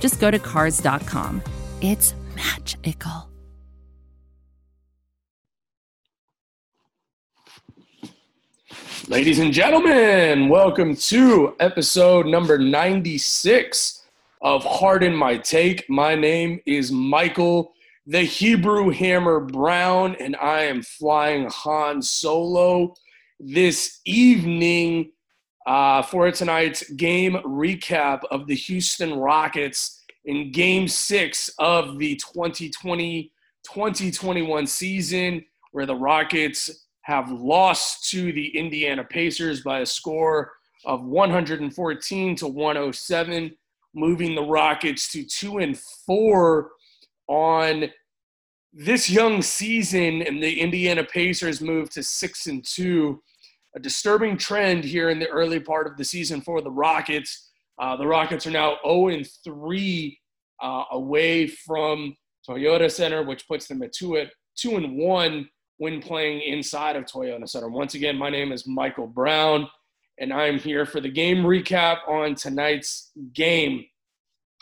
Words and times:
just 0.00 0.20
go 0.20 0.30
to 0.30 0.38
Cars.com. 0.38 1.42
It's 1.80 2.14
magical. 2.34 3.28
Ladies 9.08 9.38
and 9.38 9.54
gentlemen, 9.54 10.50
welcome 10.50 10.94
to 10.94 11.54
episode 11.60 12.26
number 12.26 12.58
96 12.58 14.04
of 14.42 14.62
Harden 14.64 15.16
My 15.16 15.38
Take. 15.38 15.88
My 15.88 16.14
name 16.14 16.60
is 16.66 16.92
Michael, 16.92 17.72
the 18.06 18.20
Hebrew 18.20 18.90
Hammer 18.90 19.40
Brown, 19.40 20.14
and 20.16 20.36
I 20.36 20.64
am 20.64 20.82
flying 20.82 21.48
Han 21.50 22.02
Solo 22.02 22.94
this 23.40 24.00
evening 24.04 25.12
uh, 25.68 26.00
for 26.00 26.30
tonight's 26.30 26.90
game 26.92 27.34
recap 27.44 28.22
of 28.30 28.46
the 28.46 28.54
Houston 28.54 29.12
Rockets 29.12 30.02
in 30.24 30.50
game 30.50 30.88
six 30.88 31.50
of 31.58 31.98
the 31.98 32.16
2020 32.16 33.30
2021 33.64 34.66
season, 34.66 35.44
where 35.72 35.84
the 35.84 35.94
Rockets 35.94 36.86
have 37.02 37.30
lost 37.30 38.08
to 38.10 38.32
the 38.32 38.56
Indiana 38.56 39.04
Pacers 39.04 39.60
by 39.60 39.80
a 39.80 39.86
score 39.86 40.52
of 40.86 41.04
114 41.04 42.36
to 42.36 42.46
107, 42.46 43.56
moving 43.94 44.34
the 44.34 44.42
Rockets 44.42 45.12
to 45.12 45.22
2 45.22 45.58
and 45.58 45.78
4 45.78 46.70
on 47.28 47.90
this 48.72 49.10
young 49.10 49.42
season 49.42 50.22
and 50.22 50.42
the 50.42 50.60
Indiana 50.60 51.04
Pacers 51.04 51.60
moved 51.60 51.92
to 51.92 52.02
6 52.02 52.46
and 52.46 52.64
2. 52.64 53.20
A 53.78 53.80
disturbing 53.80 54.36
trend 54.36 54.82
here 54.82 55.08
in 55.08 55.20
the 55.20 55.28
early 55.28 55.60
part 55.60 55.86
of 55.86 55.96
the 55.96 56.04
season 56.04 56.40
for 56.40 56.60
the 56.60 56.70
Rockets. 56.70 57.52
Uh, 57.80 57.94
the 57.94 58.08
Rockets 58.08 58.44
are 58.44 58.50
now 58.50 58.76
0 58.84 59.06
and 59.06 59.28
3 59.44 60.18
uh, 60.60 60.82
away 60.90 61.46
from 61.46 62.16
Toyota 62.44 62.90
Center, 62.90 63.22
which 63.22 63.46
puts 63.46 63.68
them 63.68 63.80
at 63.84 63.92
2 63.92 64.16
at 64.16 64.32
2 64.56 64.78
and 64.78 64.96
1 64.96 65.48
when 65.76 66.02
playing 66.02 66.40
inside 66.40 66.96
of 66.96 67.04
Toyota 67.04 67.48
Center. 67.48 67.68
Once 67.68 67.94
again, 67.94 68.18
my 68.18 68.28
name 68.28 68.50
is 68.50 68.66
Michael 68.66 69.06
Brown, 69.06 69.68
and 70.18 70.32
I'm 70.32 70.58
here 70.58 70.84
for 70.84 71.00
the 71.00 71.08
game 71.08 71.44
recap 71.44 71.98
on 72.08 72.34
tonight's 72.34 73.12
game. 73.32 73.84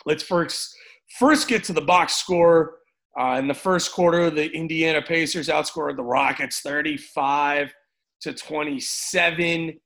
Let's 0.05 0.21
first 0.21 0.77
first 1.17 1.47
get 1.47 1.63
to 1.63 1.73
the 1.73 1.81
box 1.81 2.13
score. 2.13 2.75
Uh, 3.19 3.37
in 3.39 3.47
the 3.47 3.55
first 3.55 3.93
quarter, 3.93 4.29
the 4.29 4.51
Indiana 4.51 5.01
Pacers 5.01 5.47
outscored 5.47 5.95
the 5.95 6.03
Rockets 6.03 6.59
35 6.59 7.73
to 8.21 8.33
27. 8.33 9.79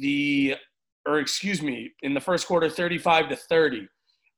The 0.00 0.56
or 1.08 1.18
excuse 1.18 1.62
me, 1.62 1.90
in 2.02 2.12
the 2.12 2.20
first 2.20 2.46
quarter, 2.46 2.68
35 2.68 3.30
to 3.30 3.36
30. 3.36 3.88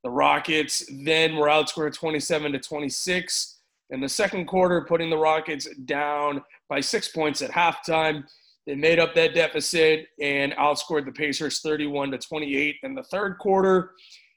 The 0.04 0.10
Rockets 0.10 0.88
then 1.04 1.36
were 1.36 1.48
outscored 1.48 1.94
27 1.94 2.52
to 2.52 2.58
26 2.60 3.58
in 3.90 4.00
the 4.00 4.08
second 4.08 4.46
quarter, 4.46 4.86
putting 4.88 5.10
the 5.10 5.18
Rockets 5.18 5.68
down 5.84 6.42
by 6.68 6.80
six 6.80 7.08
points 7.08 7.42
at 7.42 7.50
halftime. 7.50 8.24
They 8.66 8.76
made 8.76 9.00
up 9.00 9.14
that 9.14 9.34
deficit 9.34 10.06
and 10.20 10.52
outscored 10.52 11.06
the 11.06 11.12
Pacers 11.12 11.60
31 11.60 12.12
to 12.12 12.18
28 12.18 12.76
in 12.84 12.94
the 12.94 13.02
third 13.04 13.38
quarter. 13.38 13.92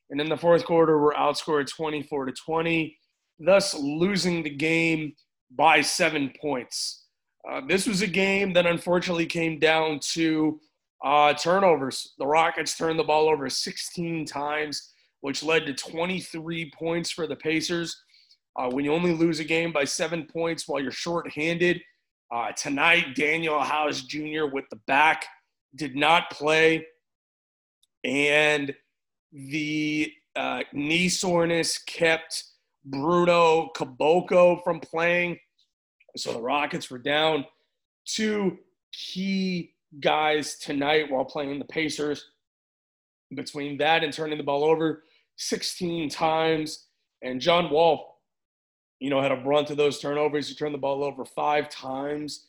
And 0.09 0.19
in 0.19 0.27
the 0.27 0.37
fourth 0.37 0.65
quarter, 0.65 0.97
were 0.97 1.15
outscored 1.17 1.67
24 1.67 2.25
to 2.25 2.31
20, 2.31 2.97
thus 3.39 3.75
losing 3.75 4.41
the 4.44 4.49
game 4.49 5.13
by 5.51 5.81
seven 5.81 6.33
points. 6.41 7.02
Uh, 7.50 7.62
this 7.68 7.88
was 7.88 8.01
a 8.01 8.07
game 8.07 8.54
that 8.54 8.66
unfortunately 8.66 9.25
came 9.25 9.60
down 9.60 10.00
to 10.00 10.60
uh, 11.04 11.34
turnovers. 11.34 12.13
The 12.18 12.25
Rockets 12.25 12.78
turned 12.78 12.98
the 12.98 13.04
ball 13.04 13.28
over 13.30 13.50
16 13.50 14.25
times, 14.25 14.94
which 15.22 15.44
led 15.44 15.66
to 15.66 15.74
23 15.74 16.72
points 16.72 17.12
for 17.12 17.28
the 17.28 17.36
Pacers. 17.36 18.01
Uh, 18.56 18.69
when 18.69 18.86
you 18.86 18.94
only 18.94 19.13
lose 19.13 19.40
a 19.40 19.44
game 19.44 19.74
by 19.74 19.84
seven 19.84 20.25
points 20.25 20.68
while 20.68 20.81
you're 20.81 20.92
shorthanded, 20.92 21.81
uh, 22.34 22.51
tonight, 22.54 23.16
Danuel 23.16 23.63
House 23.63 24.01
Jr. 24.01 24.45
with 24.51 24.66
the 24.72 24.80
back 24.88 25.25
did 25.75 25.95
not 25.95 26.31
play. 26.31 26.86
And 28.04 28.74
the 29.31 30.12
uh, 30.36 30.62
knee 30.74 31.10
soreness 31.10 31.78
kept 31.78 32.44
Bruno 32.86 33.69
Caboclo 33.75 34.63
from 34.63 34.80
playing. 34.80 35.38
So 36.15 36.33
the 36.33 36.42
Rockets 36.42 36.89
were 36.92 37.00
down 37.00 37.45
two 38.06 38.57
key 38.92 39.74
guys 40.00 40.57
tonight 40.57 41.12
while 41.12 41.25
playing 41.25 41.60
the 41.60 41.65
Pacers. 41.65 42.30
Between 43.33 43.77
that 43.80 44.04
and 44.04 44.13
turning 44.13 44.38
the 44.38 44.44
ball 44.44 44.63
over, 44.63 45.04
16 45.38 46.10
times. 46.10 46.86
And 47.24 47.42
John 47.42 47.71
Wall, 47.71 48.19
you 49.00 49.10
know, 49.10 49.21
had 49.21 49.31
a 49.31 49.38
brunt 49.38 49.71
of 49.71 49.77
those 49.77 50.00
turnovers. 50.00 50.50
He 50.50 50.56
turned 50.56 50.74
the 50.74 50.80
ball 50.80 51.04
over 51.04 51.25
five 51.25 51.69
times. 51.69 52.48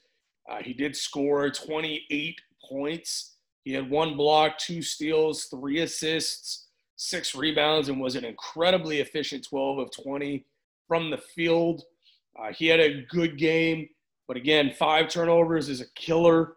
Uh, 0.49 0.59
he 0.63 0.75
did 0.75 0.95
score 0.95 1.49
28 1.49 2.39
points. 2.69 3.37
He 3.65 3.73
had 3.73 3.89
one 3.89 4.17
block, 4.17 4.59
two 4.59 4.83
steals, 4.83 5.45
three 5.45 5.81
assists, 5.81 6.67
six 6.97 7.35
rebounds, 7.35 7.89
and 7.89 7.99
was 7.99 8.15
an 8.15 8.27
incredibly 8.27 9.01
efficient 9.01 9.47
12 9.49 9.79
of 9.79 9.91
20 9.91 10.45
from 10.87 11.11
the 11.11 11.17
field. 11.17 11.85
Uh, 12.39 12.53
he 12.53 12.67
had 12.67 12.81
a 12.81 13.03
good 13.11 13.39
game, 13.39 13.89
but 14.27 14.37
again, 14.37 14.73
five 14.77 15.09
turnovers 15.09 15.69
is 15.69 15.81
a 15.81 15.91
killer. 15.95 16.55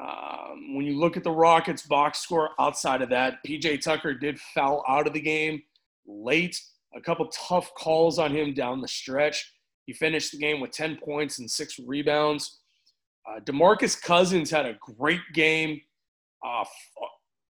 Um, 0.00 0.74
when 0.74 0.86
you 0.86 0.98
look 0.98 1.16
at 1.16 1.24
the 1.24 1.30
Rockets 1.30 1.82
box 1.82 2.20
score 2.20 2.50
outside 2.58 3.02
of 3.02 3.10
that, 3.10 3.38
PJ 3.46 3.82
Tucker 3.82 4.14
did 4.14 4.38
foul 4.54 4.82
out 4.88 5.06
of 5.06 5.12
the 5.12 5.20
game 5.20 5.62
late. 6.06 6.60
A 6.96 7.00
couple 7.00 7.28
tough 7.28 7.72
calls 7.74 8.18
on 8.18 8.34
him 8.34 8.54
down 8.54 8.80
the 8.80 8.88
stretch. 8.88 9.52
He 9.86 9.92
finished 9.92 10.32
the 10.32 10.38
game 10.38 10.60
with 10.60 10.70
10 10.70 10.98
points 11.04 11.38
and 11.38 11.50
six 11.50 11.78
rebounds. 11.78 12.60
Uh, 13.28 13.40
Demarcus 13.40 14.00
Cousins 14.00 14.50
had 14.50 14.66
a 14.66 14.78
great 14.98 15.20
game 15.32 15.80
uh, 16.44 16.64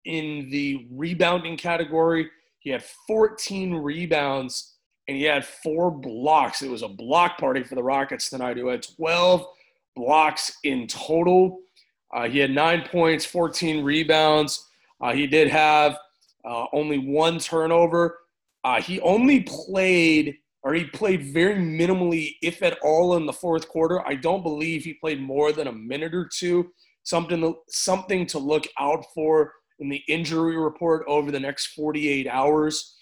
in 0.04 0.48
the 0.50 0.86
rebounding 0.90 1.56
category. 1.56 2.28
He 2.60 2.70
had 2.70 2.84
14 3.06 3.74
rebounds 3.74 4.77
and 5.08 5.16
he 5.16 5.22
had 5.22 5.44
four 5.44 5.90
blocks. 5.90 6.60
It 6.60 6.70
was 6.70 6.82
a 6.82 6.88
block 6.88 7.38
party 7.38 7.64
for 7.64 7.74
the 7.74 7.82
Rockets 7.82 8.28
tonight, 8.28 8.58
who 8.58 8.68
had 8.68 8.86
12 8.96 9.46
blocks 9.96 10.58
in 10.64 10.86
total. 10.86 11.60
Uh, 12.14 12.28
he 12.28 12.38
had 12.38 12.50
nine 12.50 12.82
points, 12.82 13.24
14 13.24 13.82
rebounds. 13.82 14.66
Uh, 15.00 15.12
he 15.12 15.26
did 15.26 15.48
have 15.48 15.98
uh, 16.44 16.66
only 16.74 16.98
one 16.98 17.38
turnover. 17.38 18.18
Uh, 18.64 18.82
he 18.82 19.00
only 19.00 19.40
played, 19.40 20.36
or 20.62 20.74
he 20.74 20.84
played 20.84 21.32
very 21.32 21.54
minimally, 21.54 22.36
if 22.42 22.62
at 22.62 22.78
all, 22.82 23.16
in 23.16 23.24
the 23.24 23.32
fourth 23.32 23.66
quarter. 23.66 24.06
I 24.06 24.14
don't 24.14 24.42
believe 24.42 24.84
he 24.84 24.94
played 24.94 25.22
more 25.22 25.52
than 25.52 25.68
a 25.68 25.72
minute 25.72 26.14
or 26.14 26.28
two. 26.30 26.70
Something, 27.04 27.40
to, 27.40 27.54
something 27.68 28.26
to 28.26 28.38
look 28.38 28.66
out 28.78 29.06
for 29.14 29.54
in 29.78 29.88
the 29.88 30.02
injury 30.08 30.58
report 30.58 31.04
over 31.08 31.30
the 31.30 31.40
next 31.40 31.68
48 31.68 32.26
hours. 32.26 32.96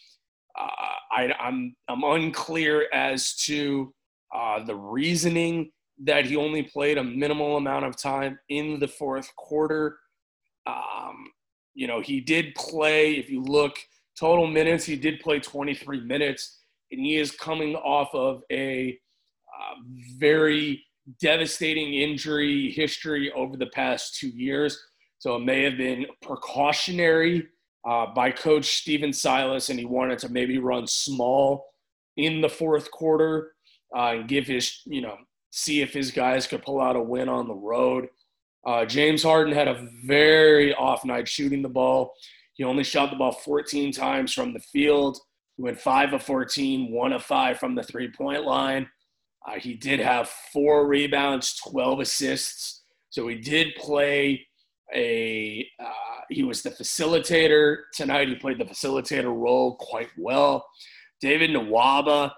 I, 0.56 1.25
am 1.41 1.75
I'm, 1.88 2.03
I'm 2.05 2.05
unclear 2.05 2.87
as 2.93 3.35
to 3.44 3.93
uh, 4.35 4.64
the 4.64 4.75
reasoning 4.75 5.70
that 6.05 6.26
he 6.26 6.37
only 6.37 6.62
played 6.62 6.99
a 6.99 7.05
minimal 7.05 7.56
amount 7.56 7.85
of 7.85 7.97
time 7.97 8.38
in 8.49 8.79
the 8.79 8.88
fourth 8.88 9.35
quarter. 9.37 9.99
Um, 10.67 11.29
you 11.75 11.87
know, 11.87 12.00
he 12.00 12.20
did 12.20 12.55
play, 12.55 13.14
if 13.14 13.31
you 13.31 13.43
look 13.43 13.79
total 14.19 14.47
minutes, 14.47 14.85
he 14.85 14.97
did 14.97 15.20
play 15.20 15.41
23 15.41 16.00
minutes, 16.00 16.61
and 16.91 17.00
he 17.00 17.17
is 17.17 17.31
coming 17.31 17.75
off 17.76 18.14
of 18.14 18.43
a 18.50 18.99
uh, 19.49 19.75
very 20.19 20.85
devastating 21.20 21.94
injury 21.94 22.70
history 22.73 23.32
over 23.32 23.56
the 23.56 23.67
past 23.67 24.19
two 24.19 24.29
years. 24.29 24.79
So 25.19 25.37
it 25.37 25.44
may 25.44 25.62
have 25.62 25.76
been 25.76 26.06
precautionary 26.20 27.47
uh, 27.86 28.06
by 28.14 28.30
coach 28.30 28.78
Stephen 28.78 29.12
Silas, 29.12 29.68
and 29.68 29.78
he 29.78 29.84
wanted 29.84 30.18
to 30.18 30.28
maybe 30.28 30.58
run 30.58 30.86
small 30.86 31.66
in 32.16 32.40
the 32.40 32.48
fourth 32.48 32.90
quarter 32.90 33.52
uh, 33.94 34.14
and 34.14 34.28
give 34.28 34.46
his, 34.46 34.80
you 34.84 35.00
know, 35.00 35.16
see 35.50 35.80
if 35.80 35.92
his 35.92 36.10
guys 36.10 36.46
could 36.46 36.62
pull 36.62 36.80
out 36.80 36.96
a 36.96 37.00
win 37.00 37.28
on 37.28 37.46
the 37.46 37.54
road. 37.54 38.08
Uh, 38.66 38.84
James 38.84 39.22
Harden 39.22 39.54
had 39.54 39.68
a 39.68 39.88
very 40.04 40.74
off 40.74 41.04
night 41.04 41.28
shooting 41.28 41.62
the 41.62 41.68
ball. 41.68 42.12
He 42.54 42.64
only 42.64 42.82
shot 42.82 43.10
the 43.10 43.16
ball 43.16 43.32
14 43.32 43.92
times 43.92 44.32
from 44.32 44.52
the 44.52 44.60
field. 44.60 45.18
He 45.56 45.62
went 45.62 45.80
5 45.80 46.14
of 46.14 46.22
14, 46.22 46.90
1 46.90 47.12
of 47.12 47.22
5 47.22 47.58
from 47.58 47.74
the 47.76 47.84
three 47.84 48.10
point 48.10 48.44
line. 48.44 48.88
Uh, 49.46 49.60
he 49.60 49.74
did 49.74 50.00
have 50.00 50.28
four 50.52 50.88
rebounds, 50.88 51.56
12 51.68 52.00
assists. 52.00 52.82
So 53.10 53.28
he 53.28 53.36
did 53.36 53.76
play 53.76 54.44
a, 54.92 55.68
uh, 55.78 56.15
he 56.31 56.43
was 56.43 56.62
the 56.62 56.70
facilitator 56.70 57.82
tonight. 57.93 58.28
He 58.28 58.34
played 58.34 58.58
the 58.58 58.64
facilitator 58.64 59.34
role 59.34 59.76
quite 59.76 60.11
well. 60.17 60.67
David 61.20 61.50
Nwaba 61.50 62.32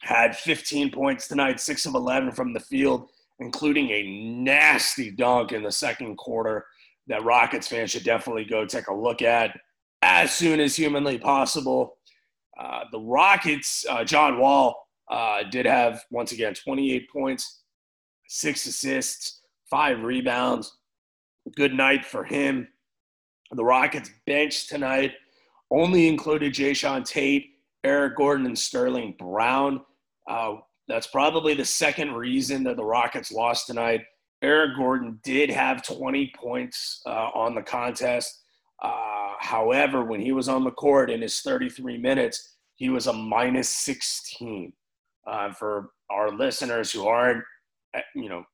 had 0.00 0.36
15 0.36 0.90
points 0.90 1.28
tonight, 1.28 1.60
six 1.60 1.86
of 1.86 1.94
11 1.94 2.32
from 2.32 2.52
the 2.52 2.60
field, 2.60 3.08
including 3.38 3.90
a 3.90 4.02
nasty 4.02 5.10
dunk 5.10 5.52
in 5.52 5.62
the 5.62 5.70
second 5.70 6.16
quarter 6.16 6.66
that 7.06 7.24
Rockets 7.24 7.68
fans 7.68 7.90
should 7.90 8.04
definitely 8.04 8.44
go 8.44 8.64
take 8.64 8.88
a 8.88 8.94
look 8.94 9.22
at 9.22 9.58
as 10.02 10.32
soon 10.32 10.60
as 10.60 10.76
humanly 10.76 11.18
possible. 11.18 11.96
Uh, 12.58 12.84
the 12.90 12.98
Rockets, 12.98 13.86
uh, 13.88 14.04
John 14.04 14.38
Wall, 14.38 14.88
uh, 15.10 15.44
did 15.44 15.66
have, 15.66 16.02
once 16.10 16.32
again, 16.32 16.54
28 16.54 17.08
points, 17.10 17.62
six 18.28 18.66
assists, 18.66 19.40
five 19.70 20.02
rebounds. 20.02 20.78
Good 21.56 21.74
night 21.74 22.04
for 22.04 22.24
him. 22.24 22.68
The 23.52 23.64
Rockets 23.64 24.10
bench 24.26 24.68
tonight 24.68 25.12
only 25.70 26.08
included 26.08 26.54
Jae'Sean 26.54 27.04
Tate, 27.04 27.50
Eric 27.84 28.16
Gordon, 28.16 28.46
and 28.46 28.58
Sterling 28.58 29.14
Brown. 29.18 29.82
Uh, 30.28 30.56
that's 30.88 31.06
probably 31.06 31.54
the 31.54 31.64
second 31.64 32.12
reason 32.14 32.64
that 32.64 32.76
the 32.76 32.84
Rockets 32.84 33.30
lost 33.30 33.66
tonight. 33.66 34.02
Eric 34.42 34.76
Gordon 34.76 35.20
did 35.22 35.50
have 35.50 35.82
20 35.82 36.32
points 36.34 37.02
uh, 37.06 37.30
on 37.34 37.54
the 37.54 37.62
contest. 37.62 38.40
Uh, 38.82 39.32
however, 39.38 40.02
when 40.04 40.20
he 40.20 40.32
was 40.32 40.48
on 40.48 40.64
the 40.64 40.70
court 40.70 41.10
in 41.10 41.22
his 41.22 41.40
33 41.40 41.98
minutes, 41.98 42.56
he 42.74 42.88
was 42.88 43.06
a 43.06 43.12
minus 43.12 43.68
16. 43.68 44.72
Uh, 45.24 45.52
for 45.52 45.90
our 46.10 46.32
listeners 46.32 46.90
who 46.90 47.06
aren't, 47.06 47.44
uh, 47.94 48.00
you 48.16 48.28
know, 48.28 48.44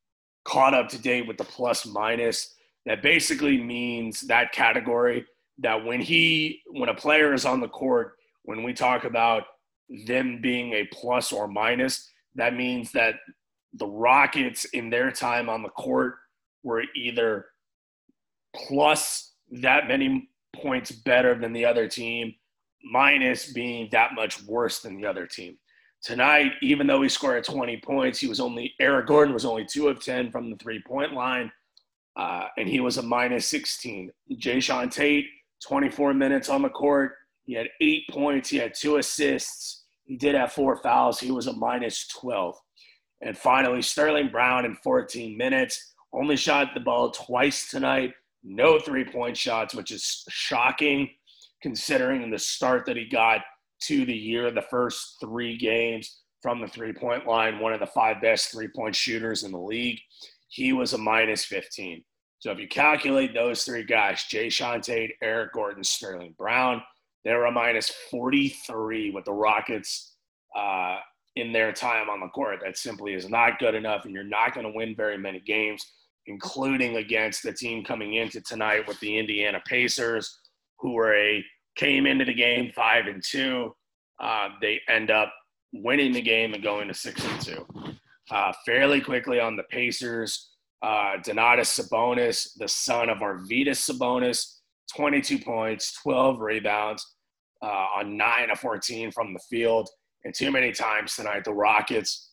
caught 0.44 0.74
up 0.74 0.88
to 0.88 1.00
date 1.00 1.26
with 1.26 1.38
the 1.38 1.44
plus 1.44 1.86
minus, 1.86 2.54
that 2.88 3.02
basically 3.02 3.62
means 3.62 4.22
that 4.22 4.50
category 4.52 5.26
that 5.58 5.84
when 5.84 6.00
he, 6.00 6.62
when 6.70 6.88
a 6.88 6.94
player 6.94 7.34
is 7.34 7.44
on 7.44 7.60
the 7.60 7.68
court, 7.68 8.14
when 8.44 8.62
we 8.62 8.72
talk 8.72 9.04
about 9.04 9.42
them 10.06 10.40
being 10.40 10.72
a 10.72 10.86
plus 10.86 11.30
or 11.30 11.46
minus, 11.46 12.08
that 12.34 12.54
means 12.54 12.90
that 12.92 13.16
the 13.74 13.86
Rockets 13.86 14.64
in 14.66 14.88
their 14.88 15.10
time 15.10 15.50
on 15.50 15.62
the 15.62 15.68
court 15.68 16.14
were 16.62 16.82
either 16.96 17.46
plus 18.56 19.32
that 19.50 19.86
many 19.86 20.30
points 20.54 20.90
better 20.90 21.38
than 21.38 21.52
the 21.52 21.66
other 21.66 21.86
team, 21.88 22.34
minus 22.82 23.52
being 23.52 23.90
that 23.92 24.14
much 24.14 24.42
worse 24.44 24.80
than 24.80 24.98
the 24.98 25.06
other 25.06 25.26
team. 25.26 25.58
Tonight, 26.02 26.52
even 26.62 26.86
though 26.86 27.02
he 27.02 27.10
scored 27.10 27.44
20 27.44 27.82
points, 27.84 28.18
he 28.18 28.28
was 28.28 28.40
only 28.40 28.72
Eric 28.80 29.08
Gordon 29.08 29.34
was 29.34 29.44
only 29.44 29.66
two 29.66 29.88
of 29.88 30.02
10 30.02 30.30
from 30.30 30.48
the 30.48 30.56
three 30.56 30.82
point 30.86 31.12
line, 31.12 31.52
uh, 32.18 32.48
and 32.58 32.68
he 32.68 32.80
was 32.80 32.98
a 32.98 33.02
minus 33.02 33.46
16. 33.46 34.10
Jae'Sean 34.32 34.90
Tate, 34.90 35.26
24 35.66 36.12
minutes 36.14 36.48
on 36.48 36.62
the 36.62 36.68
court. 36.68 37.12
He 37.44 37.54
had 37.54 37.68
eight 37.80 38.04
points. 38.10 38.50
He 38.50 38.58
had 38.58 38.74
two 38.74 38.96
assists. 38.96 39.84
He 40.04 40.16
did 40.16 40.34
have 40.34 40.52
four 40.52 40.76
fouls. 40.76 41.20
He 41.20 41.30
was 41.30 41.46
a 41.46 41.52
minus 41.52 42.08
12. 42.08 42.56
And 43.20 43.38
finally, 43.38 43.82
Sterling 43.82 44.28
Brown 44.30 44.64
in 44.64 44.76
14 44.82 45.36
minutes 45.36 45.94
only 46.12 46.36
shot 46.36 46.74
the 46.74 46.80
ball 46.80 47.10
twice 47.10 47.70
tonight. 47.70 48.12
No 48.42 48.78
three 48.78 49.04
point 49.04 49.36
shots, 49.36 49.74
which 49.74 49.90
is 49.90 50.24
shocking 50.28 51.10
considering 51.62 52.30
the 52.30 52.38
start 52.38 52.86
that 52.86 52.96
he 52.96 53.08
got 53.08 53.40
to 53.82 54.04
the 54.04 54.14
year, 54.14 54.50
the 54.50 54.62
first 54.62 55.16
three 55.20 55.56
games 55.56 56.20
from 56.42 56.60
the 56.60 56.68
three 56.68 56.92
point 56.92 57.26
line, 57.26 57.58
one 57.58 57.72
of 57.72 57.80
the 57.80 57.86
five 57.86 58.20
best 58.20 58.50
three 58.50 58.68
point 58.68 58.94
shooters 58.94 59.42
in 59.42 59.52
the 59.52 59.58
league. 59.58 59.98
He 60.48 60.72
was 60.72 60.92
a 60.92 60.98
minus 60.98 61.44
15. 61.44 62.02
So 62.40 62.52
if 62.52 62.58
you 62.58 62.68
calculate 62.68 63.34
those 63.34 63.64
three 63.64 63.84
guys, 63.84 64.24
Jae'Sean 64.32 64.82
Tate, 64.82 65.12
Eric 65.22 65.52
Gordon, 65.52 65.82
Sterling 65.82 66.34
Brown, 66.38 66.82
they 67.24 67.34
were 67.34 67.46
a 67.46 67.52
minus 67.52 67.90
43 68.10 69.10
with 69.10 69.24
the 69.24 69.32
Rockets 69.32 70.14
uh, 70.56 70.98
in 71.36 71.52
their 71.52 71.72
time 71.72 72.08
on 72.08 72.20
the 72.20 72.28
court. 72.28 72.60
That 72.64 72.78
simply 72.78 73.14
is 73.14 73.28
not 73.28 73.58
good 73.58 73.74
enough, 73.74 74.04
and 74.04 74.14
you're 74.14 74.24
not 74.24 74.54
going 74.54 74.66
to 74.66 74.72
win 74.72 74.94
very 74.94 75.18
many 75.18 75.40
games, 75.40 75.84
including 76.26 76.96
against 76.96 77.42
the 77.42 77.52
team 77.52 77.84
coming 77.84 78.14
into 78.14 78.40
tonight 78.40 78.86
with 78.86 79.00
the 79.00 79.18
Indiana 79.18 79.60
Pacers, 79.66 80.38
who 80.78 80.92
were 80.92 81.14
a 81.14 81.44
came 81.76 82.06
into 82.06 82.24
the 82.24 82.34
game 82.34 82.72
five 82.74 83.06
and 83.06 83.22
two. 83.22 83.74
Uh, 84.20 84.48
they 84.60 84.80
end 84.88 85.10
up 85.10 85.32
winning 85.72 86.12
the 86.12 86.22
game 86.22 86.54
and 86.54 86.62
going 86.62 86.88
to 86.88 86.94
six 86.94 87.24
and 87.24 87.40
two. 87.40 87.66
Uh, 88.30 88.52
fairly 88.66 89.00
quickly 89.00 89.40
on 89.40 89.56
the 89.56 89.62
Pacers, 89.64 90.50
uh, 90.82 91.16
Domantas 91.24 91.78
Sabonis, 91.78 92.50
the 92.56 92.68
son 92.68 93.08
of 93.08 93.18
Arvydas 93.18 93.78
Sabonis, 93.78 94.58
22 94.94 95.38
points, 95.38 95.92
12 96.02 96.40
rebounds, 96.40 97.16
uh, 97.62 97.86
on 97.96 98.16
9 98.16 98.50
of 98.50 98.60
14 98.60 99.10
from 99.10 99.34
the 99.34 99.40
field. 99.50 99.88
And 100.24 100.34
too 100.34 100.50
many 100.50 100.72
times 100.72 101.14
tonight, 101.14 101.44
the 101.44 101.52
Rockets, 101.52 102.32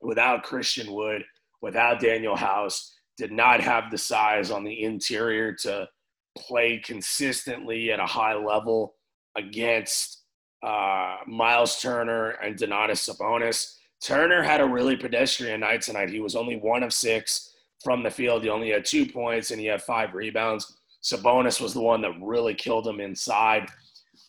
without 0.00 0.42
Christian 0.42 0.92
Wood, 0.92 1.22
without 1.62 2.00
Danuel 2.00 2.36
House, 2.36 2.94
did 3.16 3.32
not 3.32 3.60
have 3.60 3.90
the 3.90 3.98
size 3.98 4.50
on 4.50 4.64
the 4.64 4.82
interior 4.82 5.52
to 5.52 5.88
play 6.36 6.78
consistently 6.84 7.90
at 7.90 8.00
a 8.00 8.06
high 8.06 8.34
level 8.34 8.94
against 9.36 10.22
uh, 10.62 11.16
Myles 11.26 11.80
Turner, 11.80 12.30
and 12.42 12.56
Domantas 12.56 13.08
Sabonis. 13.08 13.76
Turner 14.02 14.42
had 14.42 14.60
a 14.60 14.66
really 14.66 14.96
pedestrian 14.96 15.60
night 15.60 15.82
tonight. 15.82 16.10
He 16.10 16.20
was 16.20 16.36
only 16.36 16.56
one 16.56 16.82
of 16.82 16.92
six 16.92 17.54
from 17.82 18.02
the 18.02 18.10
field. 18.10 18.42
He 18.42 18.48
only 18.48 18.70
had 18.70 18.84
two 18.84 19.06
points 19.06 19.50
and 19.50 19.60
he 19.60 19.66
had 19.66 19.82
five 19.82 20.14
rebounds. 20.14 20.76
Sabonis 21.02 21.60
was 21.60 21.74
the 21.74 21.80
one 21.80 22.00
that 22.02 22.20
really 22.20 22.54
killed 22.54 22.86
him 22.86 23.00
inside. 23.00 23.68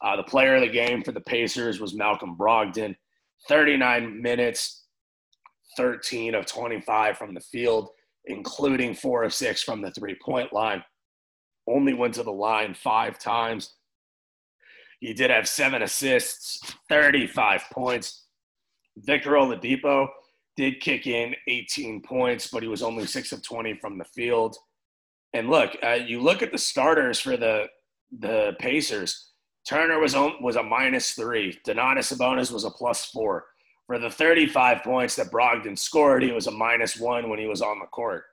Uh, 0.01 0.15
the 0.15 0.23
player 0.23 0.55
of 0.55 0.61
the 0.61 0.69
game 0.69 1.03
for 1.03 1.11
the 1.11 1.21
Pacers 1.21 1.79
was 1.79 1.95
Malcolm 1.95 2.35
Brogdon. 2.37 2.95
39 3.47 4.21
minutes, 4.21 4.83
13 5.77 6.35
of 6.35 6.45
25 6.45 7.17
from 7.17 7.33
the 7.33 7.39
field, 7.39 7.89
including 8.25 8.93
four 8.93 9.23
of 9.23 9.33
six 9.33 9.63
from 9.63 9.81
the 9.81 9.91
three 9.91 10.17
point 10.23 10.51
line. 10.53 10.83
Only 11.67 11.93
went 11.93 12.13
to 12.15 12.23
the 12.23 12.31
line 12.31 12.73
five 12.73 13.19
times. 13.19 13.75
He 14.99 15.13
did 15.13 15.29
have 15.29 15.47
seven 15.47 15.81
assists, 15.83 16.59
35 16.89 17.63
points. 17.71 18.25
Victor 18.97 19.31
Oladipo 19.31 20.07
did 20.57 20.81
kick 20.81 21.07
in 21.07 21.35
18 21.47 22.01
points, 22.01 22.47
but 22.47 22.63
he 22.63 22.67
was 22.67 22.83
only 22.83 23.05
six 23.05 23.31
of 23.31 23.43
20 23.43 23.75
from 23.75 23.97
the 23.97 24.03
field. 24.03 24.57
And 25.33 25.49
look, 25.49 25.77
uh, 25.83 25.99
you 26.05 26.19
look 26.19 26.41
at 26.41 26.51
the 26.51 26.57
starters 26.57 27.19
for 27.19 27.37
the 27.37 27.67
the 28.19 28.55
Pacers. 28.59 29.31
Turner 29.67 29.99
was 29.99 30.15
on, 30.15 30.41
was 30.41 30.55
a 30.55 30.63
minus 30.63 31.11
three. 31.11 31.59
Domantas 31.67 32.15
Sabonis 32.15 32.51
was 32.51 32.63
a 32.63 32.69
plus 32.69 33.05
four. 33.05 33.45
For 33.85 33.99
the 33.99 34.09
35 34.09 34.83
points 34.83 35.15
that 35.17 35.31
Brogdon 35.31 35.77
scored, 35.77 36.23
he 36.23 36.31
was 36.31 36.47
a 36.47 36.51
minus 36.51 36.97
one 36.97 37.29
when 37.29 37.39
he 37.39 37.47
was 37.47 37.61
on 37.61 37.79
the 37.79 37.85
court. 37.87 38.23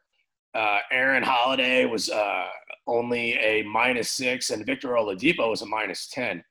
Uh, 0.54 0.78
Aaron 0.92 1.24
Holiday 1.24 1.84
was 1.86 2.08
uh, 2.08 2.46
only 2.86 3.32
a 3.34 3.62
minus 3.62 4.10
six, 4.12 4.50
and 4.50 4.64
Victor 4.64 4.90
Oladipo 4.90 5.50
was 5.50 5.62
a 5.62 5.66
minus 5.66 6.08
10. 6.08 6.42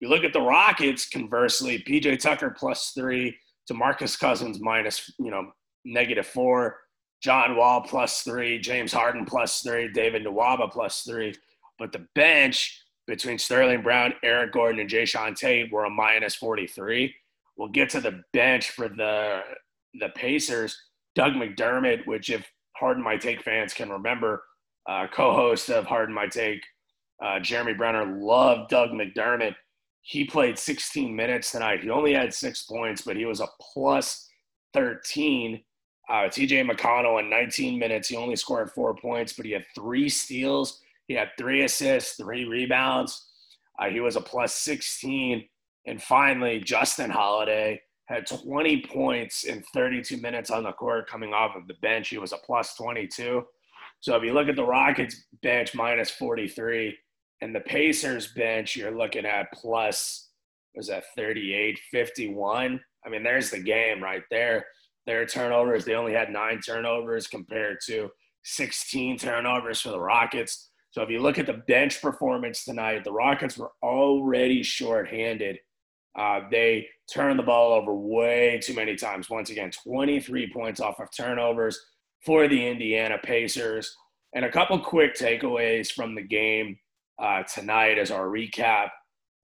You 0.00 0.08
look 0.08 0.24
at 0.24 0.34
the 0.34 0.40
Rockets, 0.40 1.08
conversely, 1.08 1.78
PJ 1.78 2.18
Tucker 2.18 2.54
plus 2.56 2.92
three, 2.94 3.36
DeMarcus 3.70 4.18
Cousins 4.18 4.60
minus, 4.60 5.12
you 5.18 5.30
know, 5.30 5.52
negative 5.84 6.26
four, 6.26 6.78
John 7.22 7.56
Wall 7.56 7.80
plus 7.80 8.22
three, 8.22 8.58
James 8.58 8.92
Harden 8.92 9.24
plus 9.24 9.62
three, 9.62 9.90
David 9.92 10.24
Nwaba 10.24 10.70
plus 10.70 11.02
three. 11.02 11.34
But 11.78 11.92
the 11.92 12.06
bench 12.14 12.82
between 13.06 13.38
Sterling 13.38 13.82
Brown, 13.82 14.14
Eric 14.22 14.52
Gordon, 14.52 14.80
and 14.80 14.90
Jae'Sean 14.90 15.36
Tate 15.36 15.72
were 15.72 15.84
a 15.84 15.90
minus 15.90 16.34
43. 16.34 17.14
We'll 17.56 17.68
get 17.68 17.90
to 17.90 18.00
the 18.00 18.22
bench 18.32 18.70
for 18.70 18.88
the 18.88 19.40
the 19.98 20.10
Pacers. 20.10 20.76
Doug 21.14 21.32
McDermott, 21.32 22.06
which 22.06 22.28
if 22.28 22.46
Harden 22.76 23.02
My 23.02 23.16
Take 23.16 23.42
fans 23.42 23.72
can 23.72 23.88
remember, 23.88 24.42
uh, 24.86 25.06
co-host 25.10 25.70
of 25.70 25.86
Harden 25.86 26.14
My 26.14 26.26
Take, 26.26 26.60
uh, 27.24 27.40
Jeremy 27.40 27.72
Brener 27.72 28.20
loved 28.20 28.68
Doug 28.68 28.90
McDermott. 28.90 29.54
He 30.08 30.22
played 30.22 30.56
16 30.56 31.16
minutes 31.16 31.50
tonight. 31.50 31.80
He 31.82 31.90
only 31.90 32.14
had 32.14 32.32
six 32.32 32.62
points, 32.62 33.02
but 33.02 33.16
he 33.16 33.24
was 33.24 33.40
a 33.40 33.48
plus 33.60 34.30
13. 34.72 35.60
Uh, 36.08 36.12
TJ 36.12 36.70
McConnell 36.70 37.18
in 37.18 37.28
19 37.28 37.76
minutes, 37.76 38.06
he 38.06 38.16
only 38.16 38.36
scored 38.36 38.70
four 38.70 38.94
points, 38.94 39.32
but 39.32 39.44
he 39.44 39.50
had 39.50 39.64
three 39.74 40.08
steals. 40.08 40.80
He 41.08 41.14
had 41.14 41.30
three 41.36 41.64
assists, 41.64 42.14
three 42.14 42.44
rebounds. 42.44 43.26
Uh, 43.80 43.86
he 43.86 43.98
was 43.98 44.14
a 44.14 44.20
plus 44.20 44.54
16. 44.54 45.44
And 45.86 46.00
finally, 46.00 46.60
Justin 46.60 47.10
Holiday 47.10 47.80
had 48.04 48.28
20 48.28 48.82
points 48.82 49.42
in 49.42 49.64
32 49.74 50.18
minutes 50.18 50.52
on 50.52 50.62
the 50.62 50.72
court 50.72 51.10
coming 51.10 51.34
off 51.34 51.56
of 51.56 51.66
the 51.66 51.74
bench. 51.82 52.10
He 52.10 52.18
was 52.18 52.32
a 52.32 52.38
plus 52.46 52.76
22. 52.76 53.44
So 53.98 54.14
if 54.14 54.22
you 54.22 54.34
look 54.34 54.46
at 54.46 54.54
the 54.54 54.64
Rockets 54.64 55.24
bench, 55.42 55.74
minus 55.74 56.10
43, 56.10 56.96
and 57.40 57.54
the 57.54 57.60
Pacers 57.60 58.28
bench, 58.28 58.76
you're 58.76 58.96
looking 58.96 59.26
at 59.26 59.52
plus, 59.52 60.30
was 60.74 60.88
that 60.88 61.04
38, 61.16 61.78
51? 61.90 62.80
I 63.04 63.08
mean, 63.08 63.22
there's 63.22 63.50
the 63.50 63.60
game 63.60 64.02
right 64.02 64.22
there. 64.30 64.66
Their 65.06 65.26
turnovers, 65.26 65.84
they 65.84 65.94
only 65.94 66.12
had 66.12 66.30
nine 66.30 66.60
turnovers 66.60 67.26
compared 67.26 67.78
to 67.86 68.10
16 68.44 69.18
turnovers 69.18 69.80
for 69.80 69.90
the 69.90 70.00
Rockets. 70.00 70.70
So 70.90 71.02
if 71.02 71.10
you 71.10 71.20
look 71.20 71.38
at 71.38 71.46
the 71.46 71.62
bench 71.68 72.00
performance 72.00 72.64
tonight, 72.64 73.04
the 73.04 73.12
Rockets 73.12 73.58
were 73.58 73.72
already 73.82 74.62
shorthanded 74.62 75.58
uh, 76.16 76.40
they 76.50 76.88
turned 77.12 77.38
the 77.38 77.42
ball 77.42 77.72
over 77.72 77.94
way 77.94 78.58
too 78.62 78.74
many 78.74 78.96
times. 78.96 79.28
Once 79.28 79.50
again, 79.50 79.70
23 79.70 80.50
points 80.52 80.80
off 80.80 80.98
of 80.98 81.08
turnovers 81.14 81.78
for 82.24 82.48
the 82.48 82.66
Indiana 82.66 83.18
Pacers. 83.22 83.94
And 84.34 84.44
a 84.44 84.50
couple 84.50 84.78
quick 84.78 85.14
takeaways 85.14 85.92
from 85.92 86.14
the 86.14 86.22
game 86.22 86.78
uh, 87.22 87.42
tonight 87.44 87.98
as 87.98 88.10
our 88.10 88.26
recap. 88.26 88.88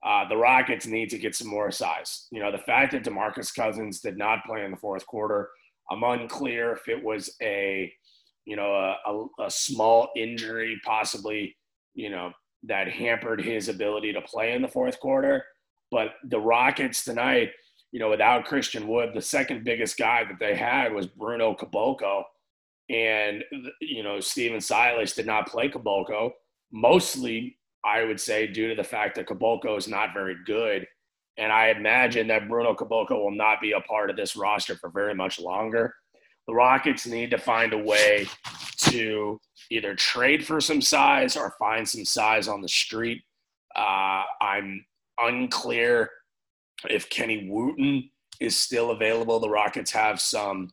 Uh, 0.05 0.29
the 0.29 0.37
Rockets 0.37 0.87
need 0.87 1.11
to 1.11 1.19
get 1.19 1.35
some 1.35 1.49
more 1.49 1.71
size. 1.71 2.26
You 2.33 2.41
know, 2.41 2.50
the 2.50 2.59
fact 2.59 2.93
that 2.93 3.05
DeMarcus 3.05 3.55
Cousins 3.55 4.00
did 4.00 4.19
not 4.19 4.45
play 4.45 4.64
in 4.64 4.73
the 4.73 4.76
fourth 4.76 5.07
quarter, 5.07 5.49
I'm 5.91 6.02
unclear 6.02 6.73
if 6.73 6.88
it 6.88 7.02
was 7.02 7.37
a, 7.41 7.93
you 8.45 8.57
know, 8.57 8.75
a, 8.75 8.97
a, 9.07 9.47
a 9.47 9.50
small 9.50 10.09
injury, 10.17 10.81
possibly, 10.85 11.57
you 11.95 12.11
know, 12.11 12.33
that 12.64 12.88
hampered 12.88 13.41
his 13.41 13.69
ability 13.69 14.12
to 14.12 14.23
play 14.23 14.55
in 14.55 14.62
the 14.62 14.69
fourth 14.69 14.99
quarter 14.99 15.45
but 15.93 16.14
the 16.25 16.41
Rockets 16.41 17.05
tonight, 17.05 17.50
you 17.93 18.00
know, 18.00 18.09
without 18.09 18.47
Christian 18.47 18.88
Wood, 18.88 19.11
the 19.14 19.21
second 19.21 19.62
biggest 19.62 19.99
guy 19.99 20.25
that 20.25 20.38
they 20.41 20.57
had 20.57 20.93
was 20.93 21.07
Bruno 21.07 21.55
Caboclo. 21.55 22.23
And, 22.88 23.45
you 23.81 24.02
know, 24.02 24.19
Stephen 24.19 24.61
Silas 24.61 25.14
did 25.14 25.26
not 25.26 25.47
play 25.47 25.69
Caboclo, 25.69 26.31
mostly, 26.73 27.59
I 27.85 28.05
would 28.05 28.21
say, 28.21 28.47
due 28.47 28.69
to 28.69 28.75
the 28.75 28.85
fact 28.85 29.17
that 29.17 29.27
Caboclo 29.27 29.77
is 29.77 29.89
not 29.89 30.15
very 30.15 30.37
good. 30.47 30.87
And 31.39 31.51
I 31.51 31.69
imagine 31.69 32.27
that 32.29 32.49
Bruno 32.49 32.75
Caboclo 32.75 33.23
will 33.23 33.35
not 33.35 33.61
be 33.61 33.73
a 33.73 33.81
part 33.81 34.11
of 34.11 34.17
this 34.17 34.37
roster 34.37 34.77
for 34.77 34.91
very 34.91 35.15
much 35.15 35.41
longer. 35.41 35.95
The 36.47 36.55
Rockets 36.55 37.07
need 37.07 37.31
to 37.31 37.39
find 37.39 37.73
a 37.73 37.79
way 37.79 38.27
to 38.79 39.41
either 39.71 39.95
trade 39.95 40.47
for 40.47 40.61
some 40.61 40.83
size 40.83 41.37
or 41.37 41.55
find 41.59 41.89
some 41.89 42.05
size 42.05 42.49
on 42.49 42.61
the 42.61 42.69
street. 42.69 43.23
Uh, 43.75 44.23
I'm 44.41 44.85
unclear 45.19 46.11
if 46.91 47.09
Kenny 47.09 47.49
Wooten 47.49 48.11
is 48.41 48.57
still 48.57 48.91
available. 48.91 49.39
The 49.41 49.49
Rockets 49.49 49.93
have 49.93 50.21
some 50.21 50.71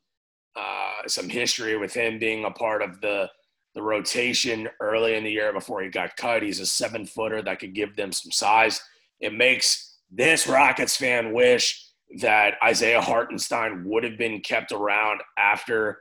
uh, 0.55 1.07
some 1.07 1.29
history 1.29 1.77
with 1.77 1.93
him 1.93 2.19
being 2.19 2.43
a 2.43 2.51
part 2.51 2.81
of 2.81 2.99
the 2.99 3.29
the 3.75 3.81
rotation 3.81 4.67
early 4.81 5.15
in 5.15 5.23
the 5.23 5.31
year 5.31 5.53
before 5.53 5.81
he 5.81 5.89
got 5.89 6.15
cut. 6.17 6.43
He's 6.43 6.59
a 6.59 6.65
seven 6.65 7.05
footer 7.05 7.41
that 7.41 7.59
could 7.59 7.73
give 7.73 7.95
them 7.95 8.11
some 8.11 8.31
size. 8.31 8.81
It 9.19 9.33
makes 9.33 9.97
this 10.11 10.47
Rockets 10.47 10.95
fan 10.95 11.33
wish 11.33 11.85
that 12.19 12.55
Isaiah 12.63 13.01
Hartenstein 13.01 13.83
would 13.85 14.03
have 14.03 14.17
been 14.17 14.41
kept 14.41 14.71
around 14.71 15.21
after 15.37 15.99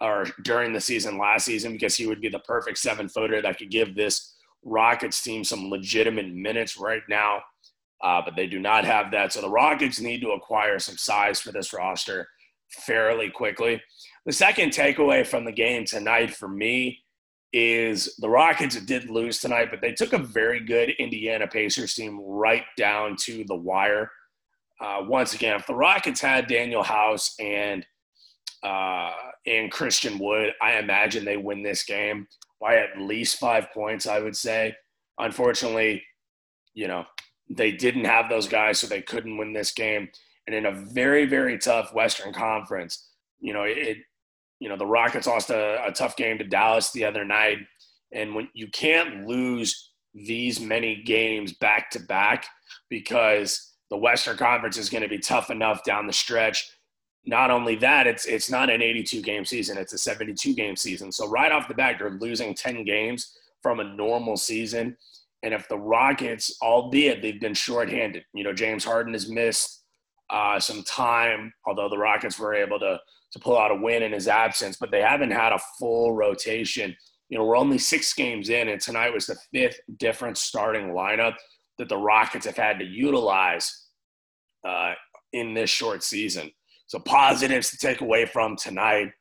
or 0.00 0.26
during 0.44 0.72
the 0.72 0.80
season 0.80 1.18
last 1.18 1.44
season 1.44 1.72
because 1.72 1.96
he 1.96 2.06
would 2.06 2.20
be 2.20 2.28
the 2.28 2.38
perfect 2.40 2.78
seven 2.78 3.08
footer 3.08 3.42
that 3.42 3.58
could 3.58 3.70
give 3.70 3.94
this 3.94 4.36
Rockets 4.62 5.22
team 5.22 5.42
some 5.44 5.68
legitimate 5.68 6.28
minutes 6.32 6.78
right 6.78 7.02
now 7.08 7.42
uh, 8.02 8.22
but 8.24 8.34
they 8.36 8.46
do 8.46 8.58
not 8.58 8.84
have 8.84 9.10
that. 9.10 9.32
So 9.32 9.40
the 9.40 9.50
Rockets 9.50 10.00
need 10.00 10.20
to 10.22 10.30
acquire 10.30 10.78
some 10.78 10.96
size 10.96 11.40
for 11.40 11.52
this 11.52 11.72
roster 11.72 12.28
fairly 12.70 13.30
quickly. 13.30 13.82
The 14.30 14.36
second 14.36 14.70
takeaway 14.70 15.26
from 15.26 15.44
the 15.44 15.50
game 15.50 15.84
tonight 15.84 16.32
for 16.32 16.46
me 16.46 17.00
is 17.52 18.14
the 18.18 18.28
Rockets 18.28 18.80
did 18.82 19.10
lose 19.10 19.40
tonight, 19.40 19.72
but 19.72 19.80
they 19.80 19.90
took 19.90 20.12
a 20.12 20.18
very 20.18 20.60
good 20.60 20.90
Indiana 21.00 21.48
Pacers 21.48 21.94
team 21.94 22.20
right 22.20 22.62
down 22.76 23.16
to 23.22 23.42
the 23.48 23.56
wire. 23.56 24.08
Uh, 24.80 24.98
once 25.08 25.34
again, 25.34 25.56
if 25.56 25.66
the 25.66 25.74
Rockets 25.74 26.20
had 26.20 26.48
Danuel 26.48 26.84
House 26.84 27.34
and 27.40 27.84
uh, 28.62 29.10
and 29.48 29.72
Christian 29.72 30.16
Wood, 30.20 30.52
I 30.62 30.78
imagine 30.78 31.24
they 31.24 31.36
win 31.36 31.64
this 31.64 31.82
game 31.82 32.28
by 32.60 32.76
at 32.76 33.00
least 33.00 33.40
five 33.40 33.72
points. 33.74 34.06
I 34.06 34.20
would 34.20 34.36
say. 34.36 34.76
Unfortunately, 35.18 36.04
you 36.72 36.86
know 36.86 37.04
they 37.48 37.72
didn't 37.72 38.04
have 38.04 38.28
those 38.28 38.46
guys, 38.46 38.78
so 38.78 38.86
they 38.86 39.02
couldn't 39.02 39.38
win 39.38 39.52
this 39.52 39.72
game. 39.72 40.08
And 40.46 40.54
in 40.54 40.66
a 40.66 40.72
very, 40.72 41.26
very 41.26 41.58
tough 41.58 41.92
Western 41.92 42.32
Conference, 42.32 43.08
you 43.40 43.52
know, 43.52 43.64
it, 43.64 43.96
you 44.60 44.68
know, 44.68 44.76
the 44.76 44.86
Rockets 44.86 45.26
lost 45.26 45.50
a, 45.50 45.84
a 45.84 45.90
tough 45.90 46.16
game 46.16 46.38
to 46.38 46.44
Dallas 46.44 46.92
the 46.92 47.04
other 47.04 47.24
night. 47.24 47.58
And 48.12 48.34
when 48.34 48.48
you 48.54 48.68
can't 48.68 49.26
lose 49.26 49.90
these 50.14 50.60
many 50.60 51.02
games 51.02 51.54
back 51.54 51.90
to 51.90 52.00
back 52.00 52.46
because 52.88 53.74
the 53.90 53.96
Western 53.96 54.36
Conference 54.36 54.76
is 54.76 54.90
going 54.90 55.02
to 55.02 55.08
be 55.08 55.18
tough 55.18 55.50
enough 55.50 55.82
down 55.84 56.06
the 56.06 56.12
stretch. 56.12 56.70
Not 57.24 57.50
only 57.50 57.76
that, 57.76 58.06
it's 58.06 58.24
it's 58.24 58.50
not 58.50 58.70
an 58.70 58.80
82 58.80 59.20
game 59.22 59.44
season; 59.44 59.76
it's 59.76 59.92
a 59.92 59.98
72 59.98 60.54
game 60.54 60.76
season. 60.76 61.12
So 61.12 61.28
right 61.28 61.52
off 61.52 61.68
the 61.68 61.74
bat, 61.74 61.96
you're 61.98 62.18
losing 62.18 62.54
10 62.54 62.84
games 62.84 63.36
from 63.62 63.80
a 63.80 63.84
normal 63.84 64.36
season. 64.36 64.96
And 65.42 65.54
if 65.54 65.68
the 65.68 65.78
Rockets, 65.78 66.56
albeit 66.62 67.22
they've 67.22 67.40
been 67.40 67.54
shorthanded, 67.54 68.24
you 68.32 68.44
know, 68.44 68.52
James 68.52 68.84
Harden 68.84 69.12
has 69.12 69.28
missed 69.28 69.79
uh, 70.30 70.60
some 70.60 70.82
time, 70.84 71.52
although 71.66 71.88
the 71.88 71.98
Rockets 71.98 72.38
were 72.38 72.54
able 72.54 72.78
to 72.78 72.98
to 73.32 73.38
pull 73.38 73.56
out 73.56 73.70
a 73.70 73.76
win 73.76 74.02
in 74.02 74.12
his 74.12 74.26
absence, 74.26 74.76
but 74.80 74.90
they 74.90 75.00
haven't 75.00 75.30
had 75.30 75.52
a 75.52 75.60
full 75.78 76.14
rotation. 76.14 76.96
You 77.28 77.38
know, 77.38 77.44
we're 77.44 77.56
only 77.56 77.78
six 77.78 78.12
games 78.12 78.48
in, 78.48 78.68
and 78.68 78.80
tonight 78.80 79.14
was 79.14 79.26
the 79.26 79.38
fifth 79.54 79.78
different 79.98 80.36
starting 80.36 80.88
lineup 80.88 81.34
that 81.78 81.88
the 81.88 81.96
Rockets 81.96 82.44
have 82.46 82.56
had 82.56 82.80
to 82.80 82.84
utilize 82.84 83.86
uh, 84.66 84.94
in 85.32 85.54
this 85.54 85.70
short 85.70 86.02
season. 86.02 86.50
So 86.88 86.98
positives 86.98 87.70
to 87.70 87.76
take 87.76 88.00
away 88.00 88.26
from 88.26 88.56
tonight. 88.56 89.12